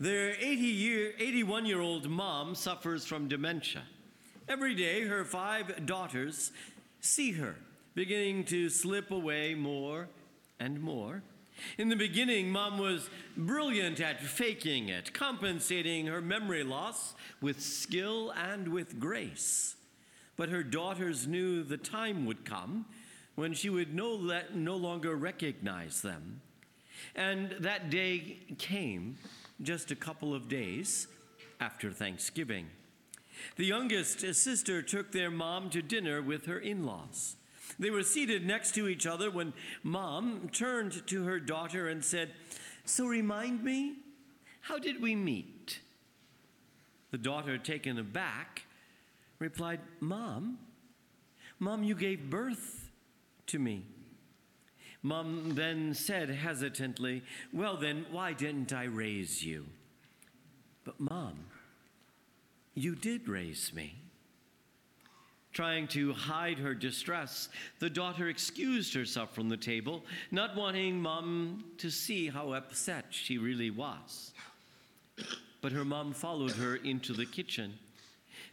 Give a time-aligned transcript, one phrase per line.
[0.00, 3.82] Their 80 year, 81 year old mom suffers from dementia.
[4.48, 6.50] Every day, her five daughters
[7.00, 7.56] see her
[7.94, 10.08] beginning to slip away more
[10.58, 11.22] and more.
[11.78, 18.32] In the beginning, mom was brilliant at faking it, compensating her memory loss with skill
[18.32, 19.76] and with grace.
[20.36, 22.86] But her daughters knew the time would come
[23.36, 26.40] when she would no, let, no longer recognize them.
[27.14, 29.18] And that day came
[29.62, 31.06] just a couple of days
[31.60, 32.66] after Thanksgiving.
[33.56, 37.36] The youngest sister took their mom to dinner with her in laws.
[37.78, 39.52] They were seated next to each other when
[39.82, 42.30] mom turned to her daughter and said,
[42.84, 43.94] So remind me,
[44.60, 45.80] how did we meet?
[47.10, 48.62] The daughter, taken aback,
[49.38, 50.58] replied, Mom,
[51.58, 52.90] Mom, you gave birth
[53.46, 53.84] to me.
[55.04, 57.22] Mom then said hesitantly,
[57.52, 59.66] Well, then, why didn't I raise you?
[60.82, 61.34] But, Mom,
[62.74, 63.96] you did raise me.
[65.52, 71.64] Trying to hide her distress, the daughter excused herself from the table, not wanting Mom
[71.78, 74.32] to see how upset she really was.
[75.60, 77.74] But her mom followed her into the kitchen.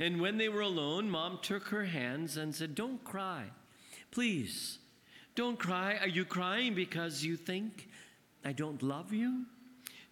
[0.00, 3.44] And when they were alone, Mom took her hands and said, Don't cry.
[4.10, 4.78] Please,
[5.34, 5.96] don't cry.
[6.00, 7.88] Are you crying because you think
[8.44, 9.44] I don't love you?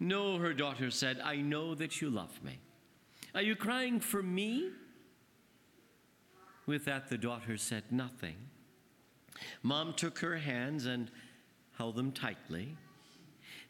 [0.01, 2.59] No, her daughter said, I know that you love me.
[3.35, 4.71] Are you crying for me?
[6.67, 8.37] With that, the daughter said nothing.
[9.63, 11.11] Mom took her hands and
[11.77, 12.77] held them tightly.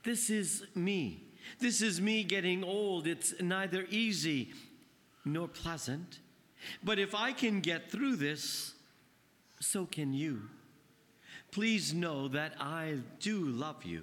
[0.05, 1.23] This is me.
[1.61, 3.07] This is me getting old.
[3.07, 4.53] It's neither easy
[5.25, 6.21] nor pleasant.
[6.83, 8.75] But if I can get through this,
[9.61, 10.43] so can you
[11.51, 14.03] please know that I do love you.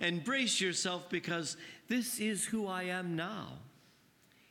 [0.00, 1.56] And brace yourself because
[1.88, 3.46] this is who I am now.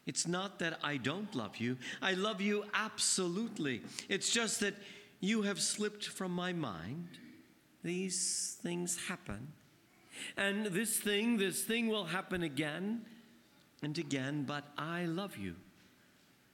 [0.05, 3.81] It's not that I don't love you, I love you absolutely.
[4.07, 4.75] It's just that
[5.19, 7.07] you have slipped from my mind.
[7.83, 9.47] These things happen.
[10.37, 13.01] And this thing, this thing will happen again
[13.81, 15.55] and again, but I love you.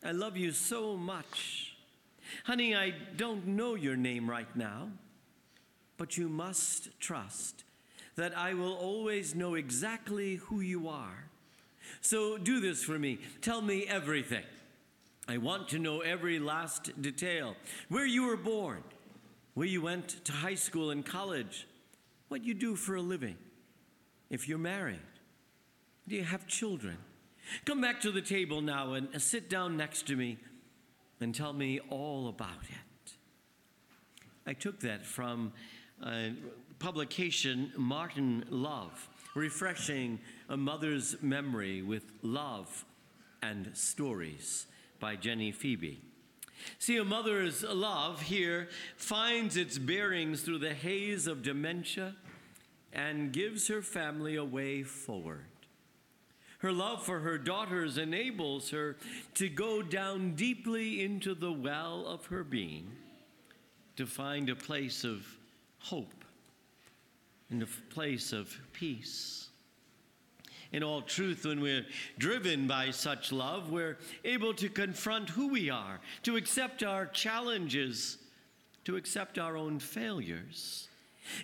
[0.03, 1.75] I love you so much.
[2.45, 4.89] Honey, I don't know your name right now
[6.01, 7.63] but you must trust
[8.15, 11.29] that I will always know exactly who you are.
[12.01, 13.19] So do this for me.
[13.41, 14.41] Tell me everything.
[15.27, 17.55] I want to know every last detail
[17.89, 18.83] where you were born,
[19.53, 21.67] where you went to high school and college,
[22.29, 23.37] what you do for a living,
[24.31, 25.05] if you're married,
[26.07, 26.97] do you have children?
[27.63, 30.39] Come back to the table now and uh, sit down next to me
[31.19, 33.13] and tell me all about it.
[34.47, 35.53] I took that from
[36.03, 36.29] uh,
[36.79, 40.19] publication, Martin Love, refreshing
[40.49, 42.85] a mother's memory with love
[43.41, 44.67] and stories
[44.99, 46.01] by Jenny Phoebe.
[46.79, 52.15] See, a mother's love here finds its bearings through the haze of dementia
[52.93, 55.45] and gives her family a way forward.
[56.59, 58.97] Her love for her daughters enables her
[59.35, 62.91] to go down deeply into the well of her being
[63.95, 65.25] to find a place of
[65.83, 66.25] hope
[67.49, 69.49] in a place of peace.
[70.71, 71.85] In all truth, when we're
[72.17, 78.17] driven by such love, we're able to confront who we are, to accept our challenges,
[78.85, 80.87] to accept our own failures.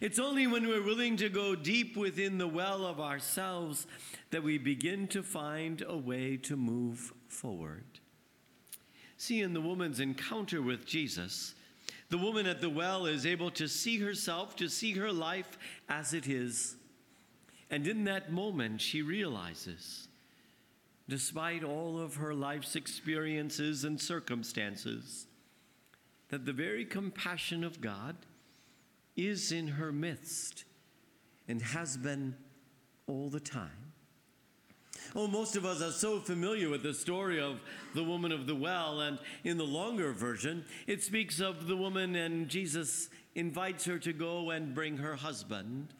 [0.01, 3.85] It's only when we're willing to go deep within the well of ourselves
[4.31, 7.83] that we begin to find a way to move forward.
[9.17, 11.53] See, in the woman's encounter with Jesus,
[12.09, 15.57] the woman at the well is able to see herself, to see her life
[15.90, 16.75] as it is.
[17.69, 20.07] And in that moment, she realizes,
[21.09, 25.28] despite all of her life's experiences and circumstances,
[26.29, 28.16] that the very compassion of God
[29.16, 30.63] is in her midst
[31.47, 32.35] and has been
[33.07, 33.86] all the time.
[35.16, 37.61] Oh, most of us are so familiar with the story of
[37.94, 42.16] the woman of the well, and in the longer version, it speaks of the woman,
[42.16, 45.94] and Jesus invites her to go and bring her husband.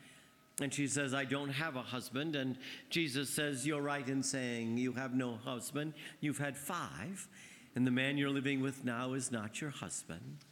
[0.60, 2.36] And she says, I don't have a husband.
[2.36, 2.58] And
[2.90, 5.94] Jesus says, You're right in saying you have no husband.
[6.20, 7.28] You've had five,
[7.76, 10.46] and the man you're living with now is not your husband.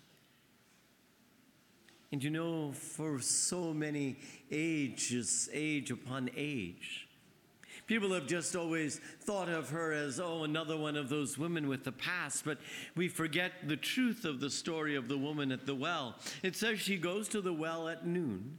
[2.11, 4.17] And you know, for so many
[4.51, 7.04] ages, age upon age,
[7.87, 11.83] People have just always thought of her as, oh, another one of those women with
[11.83, 12.57] the past, but
[12.95, 16.15] we forget the truth of the story of the woman at the well.
[16.41, 18.57] It says she goes to the well at noon.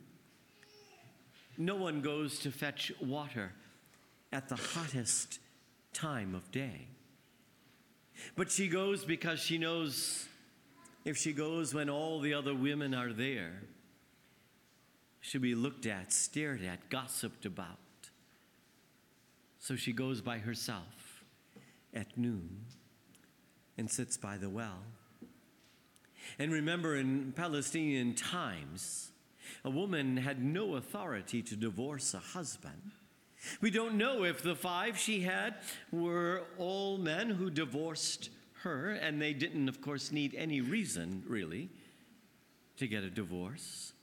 [1.58, 3.52] No one goes to fetch water
[4.32, 5.40] at the hottest
[5.92, 6.86] time of day.
[8.36, 10.26] But she goes because she knows
[11.04, 13.62] if she goes when all the other women are there,
[15.20, 17.78] she'll be looked at, stared at, gossiped about.
[19.66, 21.24] So she goes by herself
[21.92, 22.66] at noon
[23.76, 24.78] and sits by the well.
[26.38, 29.10] And remember, in Palestinian times,
[29.64, 32.92] a woman had no authority to divorce a husband.
[33.60, 35.56] We don't know if the five she had
[35.90, 38.30] were all men who divorced
[38.62, 41.70] her, and they didn't, of course, need any reason, really,
[42.76, 43.94] to get a divorce.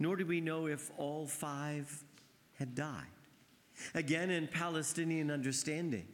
[0.00, 2.02] Nor do we know if all five
[2.58, 3.15] had died.
[3.94, 6.06] Again, in Palestinian understanding,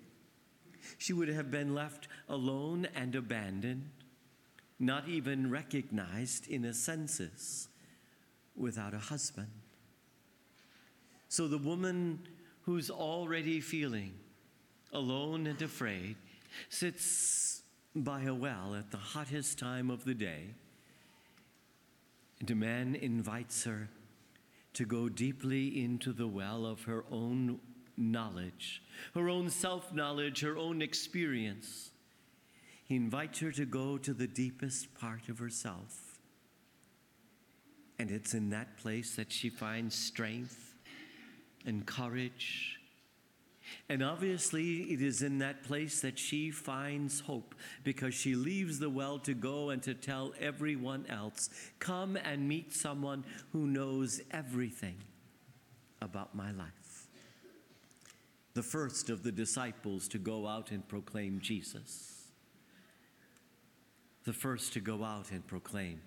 [0.99, 3.91] she would have been left alone and abandoned,
[4.79, 7.69] not even recognized in a census,
[8.56, 9.49] without a husband.
[11.29, 12.20] So the woman
[12.62, 14.15] who's already feeling
[14.93, 16.17] alone and afraid
[16.69, 17.62] sits
[17.94, 20.55] by a well at the hottest time of the day,
[22.41, 23.88] and a man invites her
[24.75, 27.61] to go deeply into the well of her own
[27.97, 28.83] knowledge,
[29.15, 31.91] her own self knowledge, her own experience.
[32.85, 36.19] He invites her to go to the deepest part of herself.
[37.99, 40.75] And it's in that place that she finds strength
[41.65, 42.79] and courage.
[43.88, 47.55] And obviously, it is in that place that she finds hope
[47.85, 52.73] because she leaves the well to go and to tell everyone else come and meet
[52.73, 54.97] someone who knows everything
[56.00, 57.06] about my life.
[58.55, 62.26] The first of the disciples to go out and proclaim Jesus.
[64.25, 66.03] The first to go out and proclaim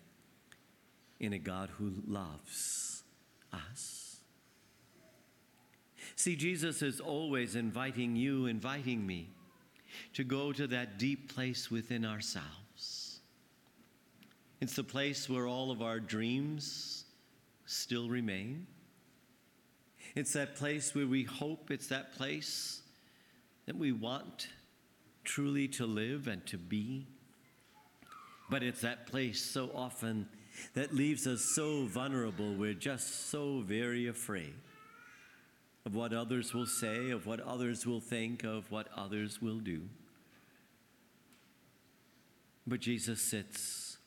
[1.20, 3.04] in a God who loves
[3.52, 4.05] us.
[6.16, 9.30] See, Jesus is always inviting you, inviting me
[10.14, 13.20] to go to that deep place within ourselves.
[14.62, 17.04] It's the place where all of our dreams
[17.66, 18.66] still remain.
[20.16, 22.82] It's that place where we hope, it's that place
[23.66, 24.48] that we want
[25.26, 27.06] truly to live and to be.
[28.50, 30.30] But it's that place so often
[30.76, 32.54] that leaves us so vulnerable.
[32.54, 34.54] We're just so very afraid
[35.86, 39.82] of what others will say, of what others will think, of what others will do.
[42.66, 43.98] But Jesus sits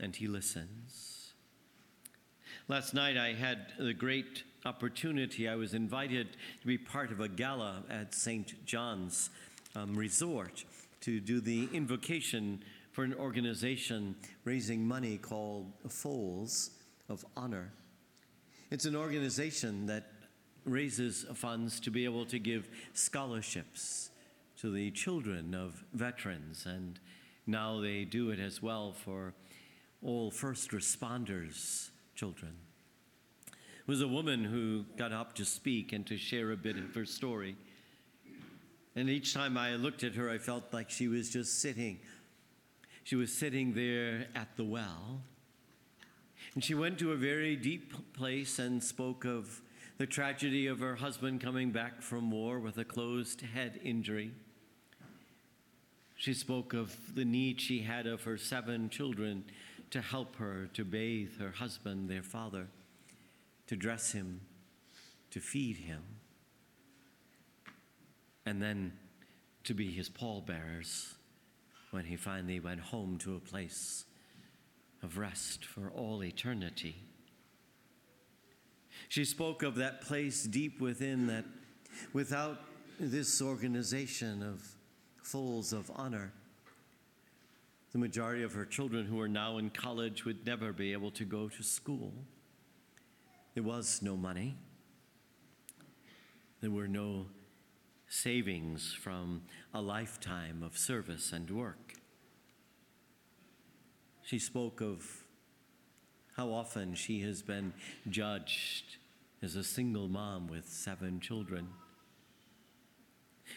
[0.00, 1.32] and he listens.
[2.66, 5.48] Last night I had the great opportunity.
[5.48, 6.28] I was invited
[6.62, 8.64] to be part of a gala at St.
[8.64, 9.28] John's
[9.76, 10.64] um, Resort
[11.02, 12.62] to do the invocation
[12.92, 14.14] for an organization
[14.44, 16.70] raising money called Folds
[17.10, 17.70] of Honor.
[18.70, 20.13] It's an organization that
[20.64, 24.10] raises funds to be able to give scholarships
[24.60, 26.98] to the children of veterans, and
[27.46, 29.34] now they do it as well for
[30.02, 32.52] all first responders' children.
[33.46, 36.94] It was a woman who got up to speak and to share a bit of
[36.94, 37.56] her story.
[38.96, 41.98] And each time I looked at her, I felt like she was just sitting
[43.04, 45.20] she was sitting there at the well.
[46.54, 49.60] And she went to a very deep place and spoke of
[49.96, 54.32] the tragedy of her husband coming back from war with a closed head injury.
[56.16, 59.44] She spoke of the need she had of her seven children
[59.90, 62.66] to help her to bathe her husband, their father,
[63.68, 64.40] to dress him,
[65.30, 66.02] to feed him,
[68.44, 68.92] and then
[69.62, 71.14] to be his pallbearers
[71.92, 74.04] when he finally went home to a place
[75.02, 76.96] of rest for all eternity.
[79.14, 81.44] She spoke of that place deep within that
[82.12, 82.62] without
[82.98, 84.60] this organization of
[85.22, 86.32] Folds of Honor,
[87.92, 91.24] the majority of her children who are now in college would never be able to
[91.24, 92.12] go to school.
[93.54, 94.56] There was no money.
[96.60, 97.26] There were no
[98.08, 99.42] savings from
[99.72, 101.92] a lifetime of service and work.
[104.24, 105.06] She spoke of
[106.36, 107.74] how often she has been
[108.10, 108.96] judged
[109.44, 111.68] as a single mom with seven children.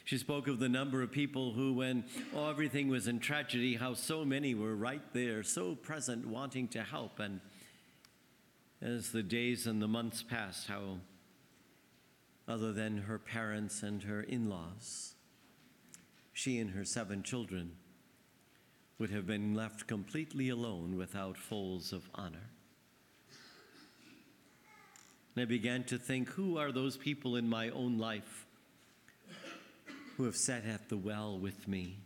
[0.03, 2.03] She spoke of the number of people who, when
[2.35, 6.83] oh, everything was in tragedy, how so many were right there, so present, wanting to
[6.83, 7.19] help.
[7.19, 7.39] And
[8.81, 10.97] as the days and the months passed, how
[12.49, 15.15] other than her parents and her in laws.
[16.33, 17.71] She and her seven children
[18.99, 22.49] would have been left completely alone without Folds of Honor.
[25.37, 28.47] And I began to think who are those people in my own life
[30.15, 31.99] who have sat at the well with me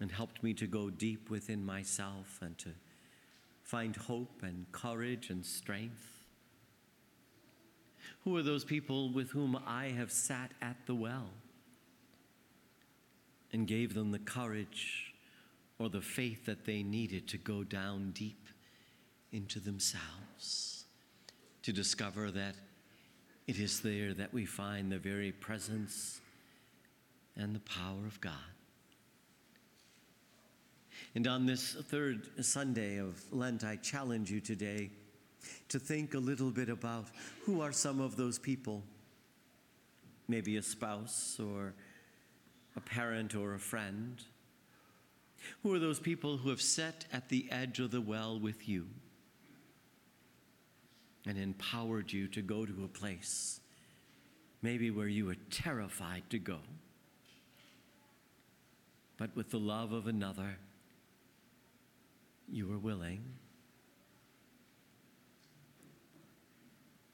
[0.00, 2.70] and helped me to go deep within myself and to
[3.62, 6.04] find hope and courage and strength?
[8.24, 11.30] Who are those people with whom I have sat at the well
[13.52, 15.14] and gave them the courage
[15.78, 18.48] or the faith that they needed to go down deep
[19.32, 20.71] into themselves,
[21.62, 22.54] to discover that
[23.46, 26.20] it is there that we find the very presence
[27.36, 28.32] and the power of God.
[31.14, 34.90] And on this third Sunday of Lent, I challenge you today
[35.68, 37.06] to think a little bit about
[37.44, 38.82] who are some of those people,
[40.28, 41.74] maybe a spouse or
[42.76, 44.22] a parent or a friend.
[45.62, 48.86] Who are those people who have sat at the edge of the well with you
[51.26, 53.60] and empowered you to go to a place,
[54.60, 56.58] maybe where you were terrified to go,
[59.16, 60.56] but with the love of another?
[62.52, 63.22] you were willing.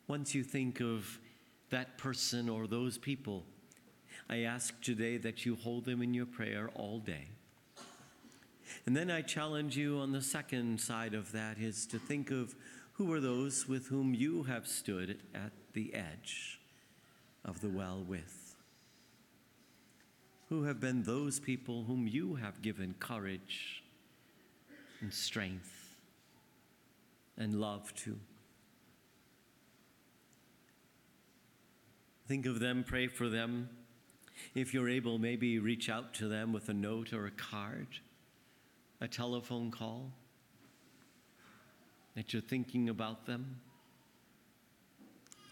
[0.08, 1.18] Once you think of
[1.70, 3.44] that person or those people,
[4.28, 7.28] I ask today that you hold them in your prayer all day.
[8.84, 12.54] And then I challenge you on the second side of that is to think of
[12.98, 16.58] who are those with whom you have stood at the edge
[17.44, 18.56] of the well with.
[20.48, 23.84] Who have been those people whom you have given courage
[25.00, 25.94] and strength
[27.36, 28.18] and love to.
[32.26, 33.68] Think of them, pray for them.
[34.56, 37.86] If you're able, maybe reach out to them with a note or a card,
[39.00, 40.10] a telephone call,
[42.18, 43.60] that you're thinking about them.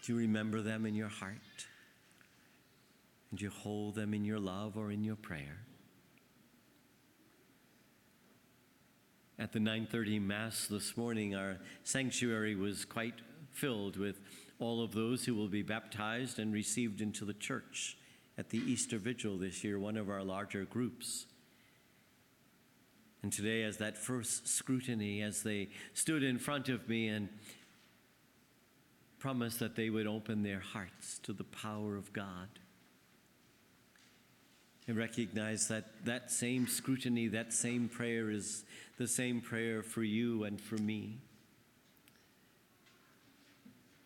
[0.03, 1.65] Do you remember them in your heart?
[3.31, 5.59] And you hold them in your love or in your prayer?
[9.39, 13.21] At the 9:30 mass this morning, our sanctuary was quite
[13.53, 14.19] filled with
[14.59, 17.97] all of those who will be baptized and received into the church
[18.37, 21.27] at the Easter Vigil this year, one of our larger groups.
[23.27, 27.27] And today, as that first scrutiny, as they stood in front of me and
[29.19, 32.47] promised that they would open their hearts to the power of God
[34.87, 38.63] and recognize that that same scrutiny, that same prayer is
[38.97, 41.17] the same prayer for you and for me.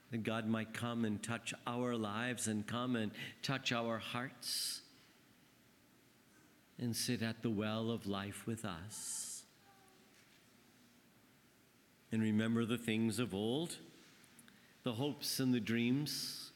[0.10, 3.12] That God might come and touch our lives and come and
[3.44, 4.82] touch our hearts
[6.82, 9.44] and sit at the well of life with us.
[12.12, 13.78] And remember the things of old,
[14.84, 16.52] the hopes and the dreams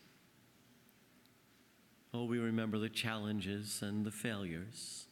[2.15, 5.03] Oh, we remember the challenges and the failures.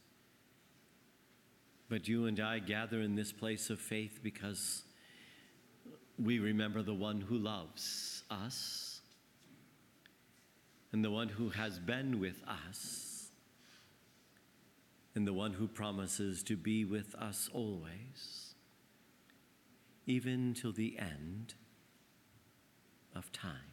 [1.89, 4.83] But you and I gather in this place of faith because
[6.17, 9.01] we remember the one who loves us
[10.93, 13.12] and the one who has been with us
[15.15, 18.55] and the one who promises to be with us always,
[20.05, 21.53] even till the end
[23.15, 23.72] of time.